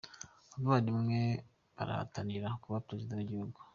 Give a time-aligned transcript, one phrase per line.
[0.55, 1.19] Abavandimwe
[1.75, 3.59] barahatanira kuba Perezida wigihugu